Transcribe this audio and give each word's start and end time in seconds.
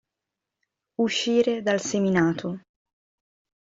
Uscire 0.95 1.61
dal 1.61 1.79
seminato. 1.79 2.61